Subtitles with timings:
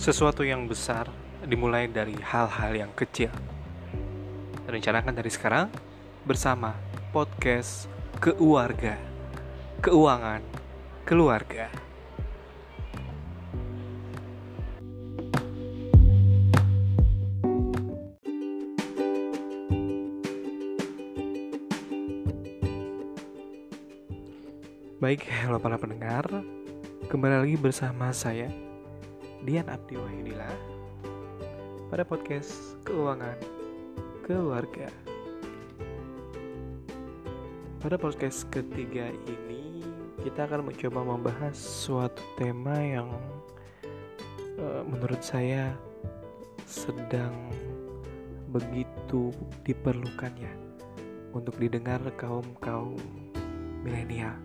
[0.00, 1.12] Sesuatu yang besar
[1.44, 3.28] dimulai dari hal-hal yang kecil.
[4.64, 5.68] Rencanakan dari sekarang
[6.24, 6.72] bersama
[7.12, 7.84] podcast
[8.16, 8.96] Keluarga,
[9.84, 10.40] Keuangan,
[11.04, 11.68] Keluarga.
[24.96, 26.24] Baik, halo para pendengar.
[27.12, 28.69] Kembali lagi bersama saya
[29.40, 30.52] Dian Abdi Wahyudillah
[31.88, 33.40] pada podcast Keuangan
[34.20, 34.92] Keluarga.
[37.80, 39.80] Pada podcast ketiga ini
[40.20, 43.08] kita akan mencoba membahas suatu tema yang
[44.60, 45.72] uh, menurut saya
[46.68, 47.32] sedang
[48.52, 49.32] begitu
[49.64, 50.52] diperlukannya
[51.32, 53.00] untuk didengar kaum-kaum
[53.80, 54.36] milenial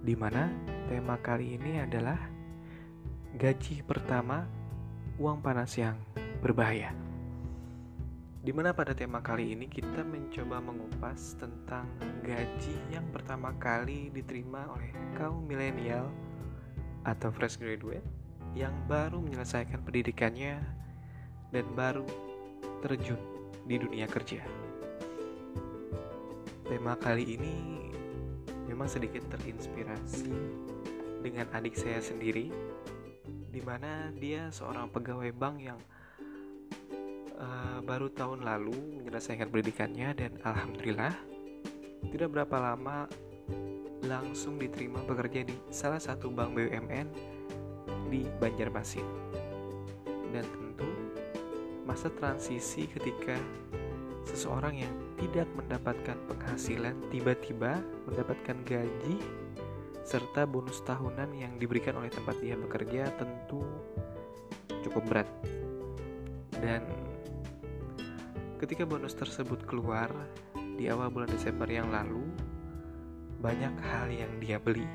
[0.00, 0.48] di mana
[0.88, 2.35] tema kali ini adalah
[3.36, 4.48] gaji pertama
[5.20, 5.92] uang panas yang
[6.40, 6.96] berbahaya.
[8.40, 11.84] Di mana pada tema kali ini kita mencoba mengupas tentang
[12.24, 14.88] gaji yang pertama kali diterima oleh
[15.20, 16.08] kaum milenial
[17.04, 18.06] atau fresh graduate
[18.56, 20.56] yang baru menyelesaikan pendidikannya
[21.52, 22.08] dan baru
[22.80, 23.20] terjun
[23.68, 24.40] di dunia kerja.
[26.64, 27.54] Tema kali ini
[28.64, 30.32] memang sedikit terinspirasi
[31.20, 32.48] dengan adik saya sendiri
[33.56, 35.80] di mana dia seorang pegawai bank yang
[37.40, 41.16] uh, baru tahun lalu menyelesaikan pendidikannya dan alhamdulillah
[42.12, 43.08] tidak berapa lama
[44.04, 47.08] langsung diterima bekerja di salah satu bank BUMN
[48.12, 49.08] di Banjarmasin.
[50.36, 50.92] Dan tentu
[51.88, 53.40] masa transisi ketika
[54.28, 59.16] seseorang yang tidak mendapatkan penghasilan tiba-tiba mendapatkan gaji
[60.06, 63.66] serta bonus tahunan yang diberikan oleh tempat dia bekerja tentu
[64.86, 65.28] cukup berat.
[66.62, 66.86] Dan
[68.62, 70.06] ketika bonus tersebut keluar
[70.78, 72.22] di awal bulan Desember yang lalu,
[73.42, 74.86] banyak hal yang dia beli.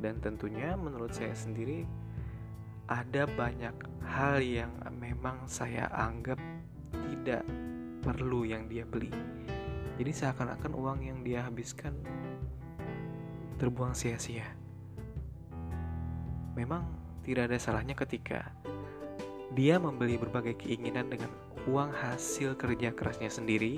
[0.00, 1.84] Dan tentunya menurut saya sendiri
[2.88, 6.40] ada banyak hal yang memang saya anggap
[6.88, 7.44] tidak
[8.00, 9.12] perlu yang dia beli.
[10.00, 11.92] Jadi seakan-akan uang yang dia habiskan
[13.60, 14.48] terbuang sia-sia.
[16.56, 16.88] Memang
[17.20, 18.48] tidak ada salahnya ketika
[19.52, 21.28] dia membeli berbagai keinginan dengan
[21.68, 23.76] uang hasil kerja kerasnya sendiri.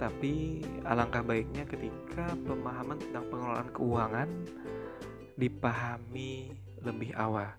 [0.00, 4.28] Tapi alangkah baiknya ketika pemahaman tentang pengelolaan keuangan
[5.38, 6.50] dipahami
[6.82, 7.52] lebih awal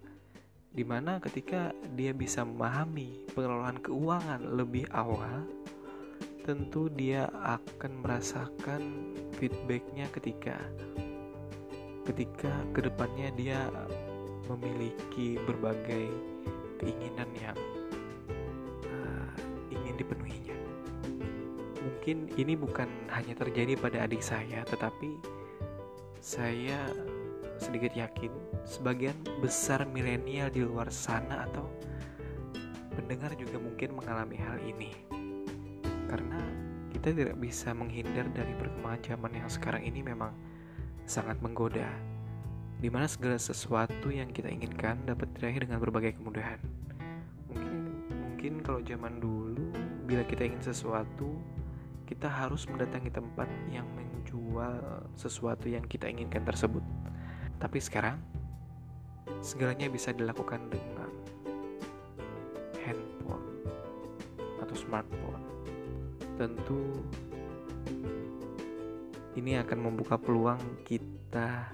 [0.75, 5.47] di mana ketika dia bisa memahami pengelolaan keuangan lebih awal
[6.43, 8.83] tentu dia akan merasakan
[9.37, 10.57] feedbacknya ketika
[12.05, 13.59] ketika ke depannya dia
[14.47, 16.09] memiliki berbagai
[16.77, 17.57] keinginan yang
[18.85, 19.29] uh,
[19.73, 20.57] ingin dipenuhinya
[21.81, 25.17] mungkin ini bukan hanya terjadi pada adik saya tetapi
[26.21, 26.77] saya
[27.61, 28.33] sedikit yakin
[28.65, 31.69] sebagian besar milenial di luar sana atau
[32.95, 34.91] pendengar juga mungkin mengalami hal ini.
[36.09, 36.41] Karena
[36.95, 40.31] kita tidak bisa menghindar dari perkembangan zaman yang sekarang ini memang
[41.03, 41.91] sangat menggoda.
[42.79, 46.55] Di mana segala sesuatu yang kita inginkan dapat diraih dengan berbagai kemudahan.
[47.51, 47.75] Mungkin
[48.15, 49.75] mungkin kalau zaman dulu
[50.07, 51.35] bila kita ingin sesuatu
[52.07, 56.81] kita harus mendatangi tempat yang menjual sesuatu yang kita inginkan tersebut.
[57.59, 58.21] Tapi sekarang
[59.43, 61.11] segalanya bisa dilakukan dengan
[62.87, 63.67] handphone
[64.63, 65.34] atau smartphone.
[66.35, 66.99] Tentu
[69.35, 71.71] ini akan membuka peluang kita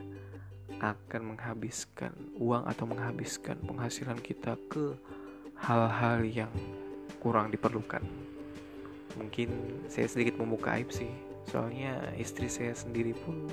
[0.82, 2.10] akan menghabiskan
[2.42, 4.98] uang atau menghabiskan penghasilan kita ke
[5.62, 6.54] hal-hal yang
[7.22, 8.02] kurang diperlukan.
[9.14, 9.50] Mungkin
[9.86, 11.14] saya sedikit membuka aib sih,
[11.46, 13.46] soalnya istri saya sendiri pun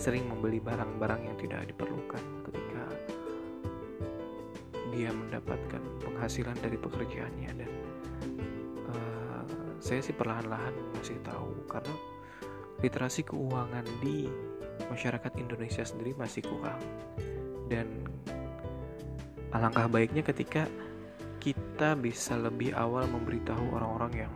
[0.00, 2.84] sering membeli barang-barang yang tidak diperlukan ketika
[4.96, 7.70] dia mendapatkan penghasilan dari pekerjaannya dan
[9.86, 11.94] saya sih perlahan-lahan masih tahu karena
[12.82, 14.26] literasi keuangan di
[14.90, 16.82] masyarakat Indonesia sendiri masih kurang
[17.70, 17.86] dan
[19.54, 20.66] alangkah baiknya ketika
[21.38, 24.34] kita bisa lebih awal memberitahu orang-orang yang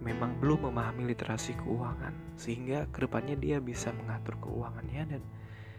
[0.00, 5.22] memang belum memahami literasi keuangan sehingga ke depannya dia bisa mengatur keuangannya dan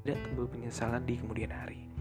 [0.06, 1.93] tidak timbul penyesalan di kemudian hari.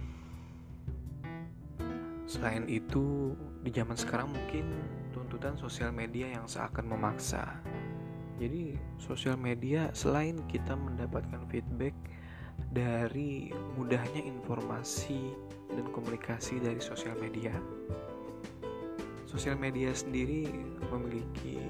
[2.33, 4.65] Selain itu, di zaman sekarang mungkin
[5.13, 7.61] tuntutan sosial media yang seakan memaksa.
[8.41, 11.93] Jadi, sosial media selain kita mendapatkan feedback
[12.73, 15.37] dari mudahnya informasi
[15.77, 17.53] dan komunikasi dari sosial media.
[19.29, 20.49] Sosial media sendiri
[20.89, 21.61] memiliki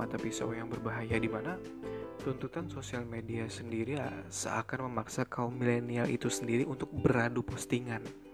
[0.00, 1.60] mata pisau yang berbahaya di mana
[2.24, 4.00] tuntutan sosial media sendiri
[4.32, 8.27] seakan memaksa kaum milenial itu sendiri untuk beradu postingan.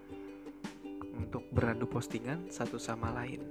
[1.15, 3.41] Untuk beradu postingan satu sama lain.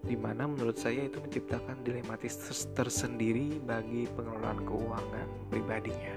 [0.00, 2.38] Di mana menurut saya itu menciptakan dilematis
[2.72, 6.16] tersendiri bagi pengelolaan keuangan pribadinya.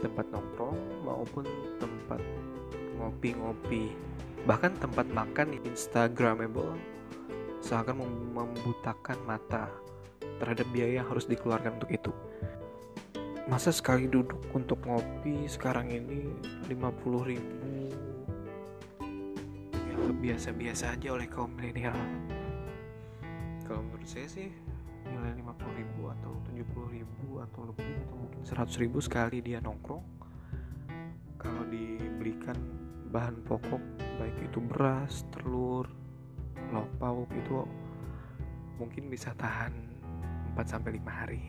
[0.00, 1.44] Tempat nongkrong maupun
[1.82, 2.22] tempat
[3.00, 3.90] ngopi-ngopi
[4.48, 6.76] bahkan tempat makan instagramable
[7.60, 8.00] seakan
[8.32, 9.68] membutakan mata
[10.40, 12.12] terhadap biaya yang harus dikeluarkan untuk itu.
[13.48, 16.32] Masa sekali duduk untuk ngopi sekarang ini
[16.70, 17.79] 50 ribu
[20.08, 21.96] biasa-biasa aja oleh kaum milenial
[23.68, 24.50] kalau menurut saya sih
[25.06, 30.02] nilai 50 ribu atau 70 ribu atau lebih atau mungkin 100 ribu sekali dia nongkrong
[31.40, 32.58] kalau dibelikan
[33.10, 33.80] bahan pokok
[34.20, 35.88] baik itu beras, telur,
[36.70, 37.64] lauk pauk itu
[38.76, 39.72] mungkin bisa tahan
[40.54, 41.42] 4 sampai 5 hari.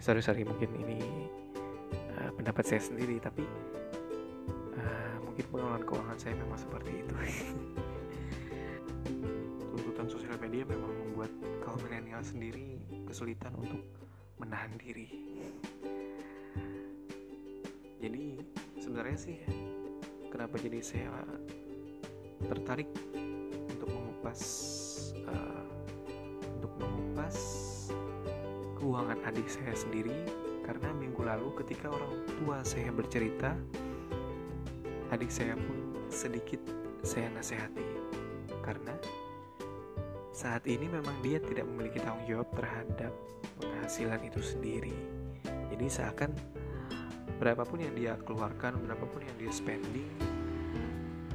[0.00, 1.28] sorry sorry mungkin ini
[2.16, 3.44] uh, pendapat saya sendiri tapi
[5.40, 7.14] mungkin pengelolaan keuangan saya memang seperti itu.
[9.72, 11.32] Tuntutan sosial media memang membuat
[11.64, 12.76] kaum milenial sendiri
[13.08, 13.80] kesulitan untuk
[14.36, 15.08] menahan diri.
[18.04, 18.36] Jadi
[18.84, 19.40] sebenarnya sih
[20.28, 21.08] kenapa jadi saya
[22.44, 22.92] tertarik
[23.72, 24.40] untuk mengupas
[25.24, 25.64] uh,
[26.60, 27.36] untuk mengupas
[28.76, 30.12] keuangan adik saya sendiri?
[30.68, 33.56] Karena minggu lalu ketika orang tua saya bercerita
[35.10, 36.62] adik saya pun sedikit
[37.02, 37.82] saya nasihati
[38.62, 38.94] karena
[40.30, 43.12] saat ini memang dia tidak memiliki tanggung jawab terhadap
[43.58, 44.94] penghasilan itu sendiri.
[45.74, 46.30] Jadi seakan
[47.42, 50.06] berapapun yang dia keluarkan, berapapun yang dia spending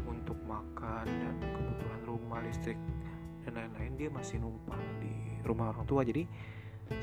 [0.08, 2.80] untuk makan dan kebutuhan rumah, listrik
[3.44, 5.14] dan lain-lain dia masih numpang di
[5.44, 6.02] rumah orang tua.
[6.08, 6.24] Jadi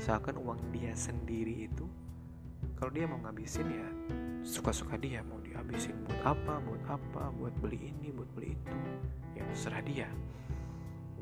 [0.01, 1.85] seakan uang dia sendiri itu
[2.75, 3.87] kalau dia mau ngabisin ya
[4.43, 8.75] suka-suka dia mau dihabisin buat apa buat apa buat beli ini buat beli itu.
[9.39, 10.09] Ya terserah dia.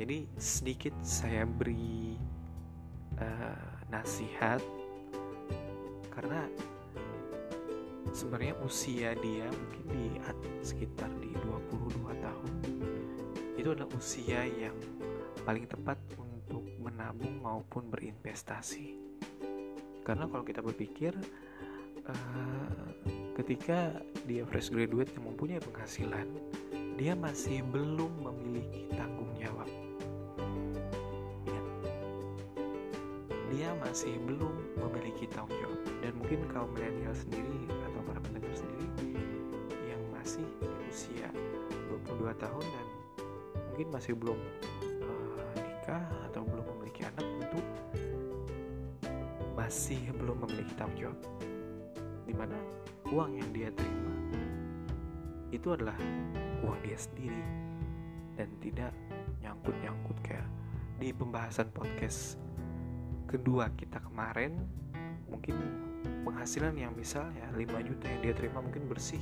[0.01, 2.18] Jadi sedikit saya beri
[3.21, 4.59] uh, nasihat.
[6.12, 6.44] Karena
[8.12, 10.06] sebenarnya usia dia mungkin di
[10.65, 12.53] sekitar di 22 tahun
[13.56, 14.75] itu adalah usia yang
[15.45, 18.97] paling tepat untuk menabung maupun berinvestasi.
[20.01, 21.13] Karena kalau kita berpikir
[22.09, 22.90] uh,
[23.31, 26.28] ketika dia fresh graduate yang mempunyai penghasilan
[27.00, 29.66] dia masih belum memiliki tanggung jawab.
[31.48, 31.62] Ya.
[33.50, 35.81] dia masih belum memiliki tanggung jawab.
[36.04, 39.18] Dan mungkin kaum milenial sendiri atau para pendengar sendiri
[39.88, 41.30] yang masih di usia
[42.06, 42.88] 22 tahun dan
[43.72, 44.38] mungkin masih belum
[45.01, 47.60] uh, nikah atau belum memiliki anak tentu
[49.57, 51.19] masih belum memiliki tanggung jawab.
[52.30, 52.57] Di mana
[53.11, 54.01] uang yang dia terima
[55.51, 55.95] itu adalah
[56.63, 57.43] uang dia sendiri.
[58.39, 58.95] Dan tidak
[59.43, 60.47] nyangkut-nyangkut kayak
[60.97, 62.39] di pembahasan podcast
[63.27, 64.55] kedua kita kemarin
[65.27, 65.55] mungkin
[66.23, 69.21] penghasilan yang misalnya 5 juta yang dia terima mungkin bersih.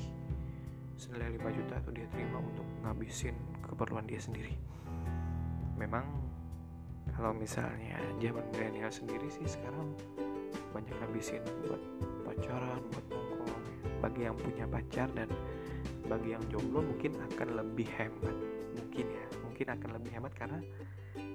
[0.96, 4.54] Senilai 5 juta itu dia terima untuk ngabisin keperluan dia sendiri.
[5.76, 6.06] Memang
[7.18, 9.98] kalau misalnya zaman milenial sendiri sih sekarang
[10.72, 11.82] banyak ngabisin buat
[12.24, 13.06] pacaran buat
[14.10, 15.30] bagi yang punya pacar dan
[16.10, 18.36] bagi yang jomblo mungkin akan lebih hemat.
[18.74, 20.60] Mungkin ya mungkin akan lebih hemat karena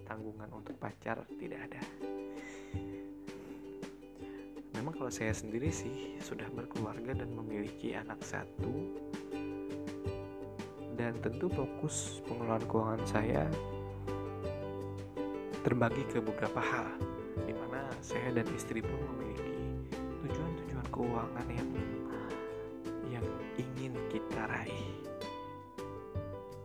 [0.03, 1.81] tanggungan untuk pacar tidak ada.
[4.75, 8.91] Memang kalau saya sendiri sih sudah berkeluarga dan memiliki anak satu
[10.99, 13.47] dan tentu fokus pengelolaan keuangan saya
[15.63, 16.91] terbagi ke beberapa hal
[17.47, 19.55] di mana saya dan istri pun memiliki
[20.27, 21.69] tujuan-tujuan keuangan yang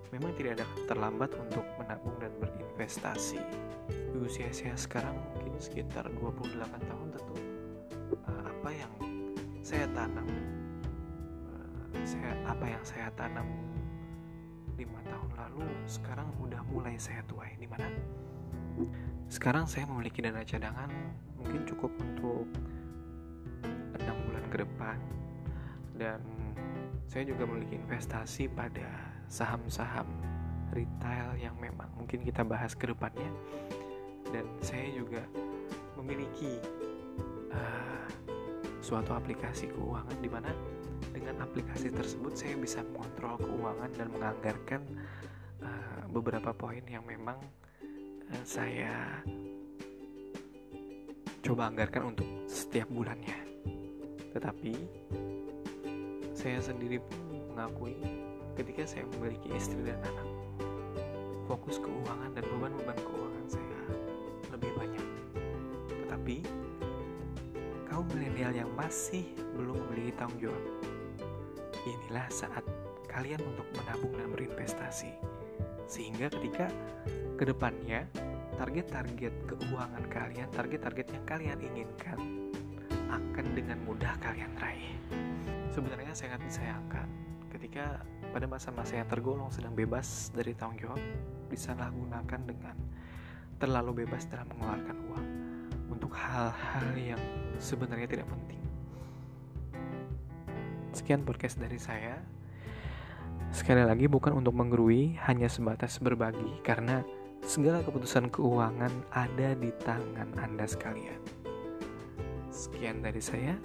[0.10, 3.42] Memang tidak ada terlambat untuk menabung dan berinvestasi.
[3.90, 7.36] Di usia saya sekarang mungkin sekitar 28 tahun tentu
[8.26, 8.94] uh, apa yang
[9.62, 10.26] saya tanam
[11.46, 13.46] uh, saya apa yang saya tanam
[14.82, 17.54] lima tahun lalu sekarang udah mulai saya tuai.
[17.62, 17.86] Di mana?
[19.30, 20.90] Sekarang saya memiliki dana cadangan
[21.38, 22.50] mungkin cukup untuk
[24.50, 24.98] ke depan.
[25.96, 26.20] Dan
[27.06, 28.90] saya juga memiliki investasi pada
[29.30, 30.10] saham-saham
[30.74, 33.30] retail yang memang mungkin kita bahas ke depannya
[34.30, 35.22] dan saya juga
[35.98, 36.58] memiliki
[37.54, 38.06] uh,
[38.82, 40.52] suatu aplikasi keuangan di mana
[41.14, 44.82] dengan aplikasi tersebut saya bisa mengontrol keuangan dan menganggarkan
[45.62, 47.38] uh, beberapa poin yang memang
[48.30, 49.22] uh, saya
[51.46, 53.38] coba anggarkan untuk setiap bulannya.
[54.38, 54.74] Tetapi
[56.38, 57.18] saya sendiri pun
[57.50, 57.98] mengakui
[58.60, 60.28] ketika saya memiliki istri dan anak,
[61.48, 63.82] fokus keuangan dan beban-beban keuangan saya
[64.52, 65.08] lebih banyak.
[66.04, 66.38] Tetapi
[67.88, 69.24] kaum milenial yang masih
[69.56, 70.64] belum memiliki tanggung jawab,
[71.88, 72.68] inilah saat
[73.08, 75.16] kalian untuk menabung dan berinvestasi.
[75.88, 76.68] Sehingga ketika
[77.40, 78.12] ke depannya
[78.60, 82.20] target-target keuangan kalian, target-target yang kalian inginkan
[83.08, 85.00] akan dengan mudah kalian raih.
[85.72, 87.29] Sebenarnya sangat disayangkan
[87.60, 88.00] ketika
[88.32, 91.02] pada masa-masa yang tergolong sedang bebas dari tanggung jawab
[91.52, 92.72] disalahgunakan dengan
[93.60, 95.28] terlalu bebas dalam mengeluarkan uang
[95.92, 97.20] untuk hal-hal yang
[97.60, 98.64] sebenarnya tidak penting.
[100.96, 102.24] Sekian podcast dari saya.
[103.52, 107.04] Sekali lagi bukan untuk menggerui, hanya sebatas berbagi karena
[107.44, 111.20] segala keputusan keuangan ada di tangan Anda sekalian.
[112.56, 113.60] Sekian dari saya.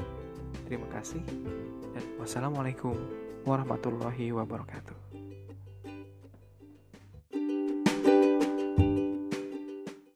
[0.66, 1.22] Terima kasih
[1.94, 5.03] dan wassalamualaikum warahmatullahi wabarakatuh.